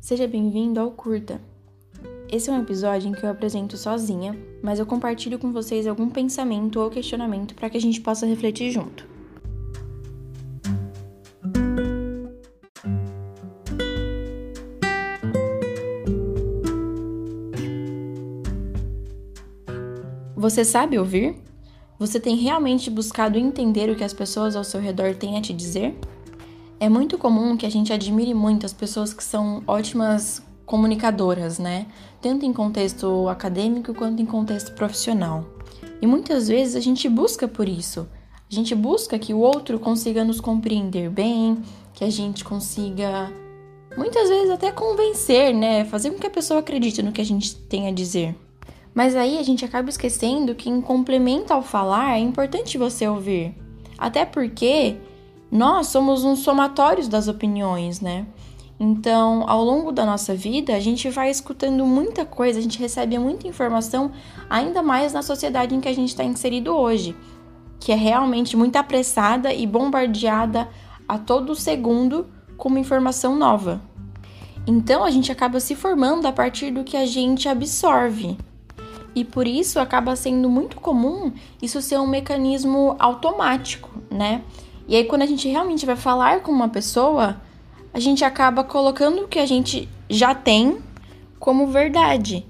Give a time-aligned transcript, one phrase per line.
[0.00, 1.40] Seja bem-vindo ao Curta.
[2.28, 6.10] Esse é um episódio em que eu apresento sozinha, mas eu compartilho com vocês algum
[6.10, 9.06] pensamento ou questionamento para que a gente possa refletir junto.
[20.34, 21.36] Você sabe ouvir?
[22.00, 25.52] Você tem realmente buscado entender o que as pessoas ao seu redor têm a te
[25.52, 25.96] dizer?
[26.80, 31.86] É muito comum que a gente admire muito as pessoas que são ótimas comunicadoras, né?
[32.22, 35.44] Tanto em contexto acadêmico quanto em contexto profissional.
[36.00, 38.08] E muitas vezes a gente busca por isso.
[38.50, 41.60] A gente busca que o outro consiga nos compreender bem,
[41.92, 43.30] que a gente consiga
[43.94, 45.84] muitas vezes até convencer, né?
[45.84, 48.34] Fazer com que a pessoa acredite no que a gente tem a dizer.
[48.94, 53.54] Mas aí a gente acaba esquecendo que em complemento ao falar é importante você ouvir.
[53.98, 54.96] Até porque
[55.50, 58.26] nós somos uns somatórios das opiniões, né?
[58.78, 63.18] Então, ao longo da nossa vida, a gente vai escutando muita coisa, a gente recebe
[63.18, 64.10] muita informação,
[64.48, 67.14] ainda mais na sociedade em que a gente está inserido hoje,
[67.78, 70.66] que é realmente muito apressada e bombardeada
[71.06, 73.82] a todo segundo com uma informação nova.
[74.66, 78.38] Então, a gente acaba se formando a partir do que a gente absorve.
[79.14, 84.42] E por isso acaba sendo muito comum isso ser um mecanismo automático, né?
[84.90, 87.40] E aí, quando a gente realmente vai falar com uma pessoa,
[87.94, 90.78] a gente acaba colocando o que a gente já tem
[91.38, 92.44] como verdade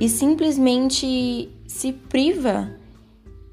[0.00, 2.72] e simplesmente se priva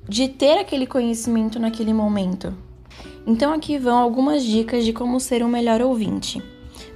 [0.10, 2.58] de ter aquele conhecimento naquele momento.
[3.28, 6.42] Então, aqui vão algumas dicas de como ser um melhor ouvinte.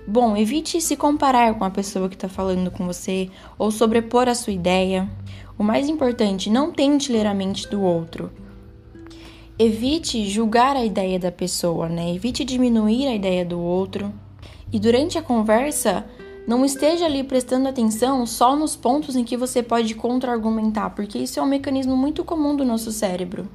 [0.08, 4.34] Bom, evite se comparar com a pessoa que está falando com você ou sobrepor a
[4.34, 5.08] sua ideia.
[5.56, 8.32] O mais importante, não tente ler a mente do outro
[9.64, 12.14] evite julgar a ideia da pessoa, né?
[12.16, 14.12] Evite diminuir a ideia do outro.
[14.74, 16.04] E durante a conversa,
[16.48, 21.40] não esteja ali prestando atenção só nos pontos em que você pode contra-argumentar, porque isso
[21.40, 23.48] é um mecanismo muito comum do nosso cérebro.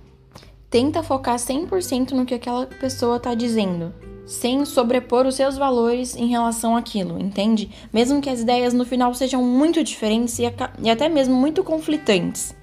[0.71, 3.93] Tenta focar 100% no que aquela pessoa está dizendo,
[4.25, 7.69] sem sobrepor os seus valores em relação àquilo, entende?
[7.93, 12.56] Mesmo que as ideias no final sejam muito diferentes e até mesmo muito conflitantes.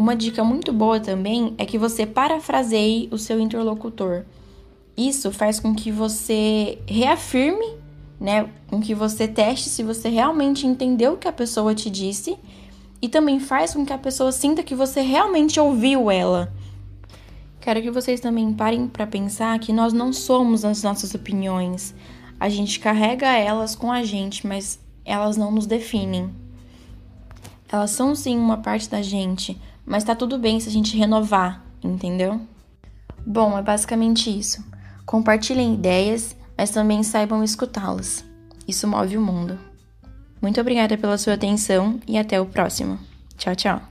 [0.00, 4.24] Uma dica muito boa também é que você parafraseie o seu interlocutor.
[4.96, 7.76] Isso faz com que você reafirme,
[8.18, 12.38] né, com que você teste se você realmente entendeu o que a pessoa te disse
[13.02, 16.50] e também faz com que a pessoa sinta que você realmente ouviu ela.
[17.60, 21.94] Quero que vocês também parem para pensar que nós não somos as nossas opiniões.
[22.40, 26.30] A gente carrega elas com a gente, mas elas não nos definem.
[27.70, 31.64] Elas são sim uma parte da gente, mas tá tudo bem se a gente renovar,
[31.82, 32.40] entendeu?
[33.26, 34.64] Bom, é basicamente isso.
[35.04, 38.24] Compartilhem ideias, mas também saibam escutá-las.
[38.66, 39.58] Isso move o mundo.
[40.40, 42.98] Muito obrigada pela sua atenção e até o próximo.
[43.36, 43.89] Tchau, tchau.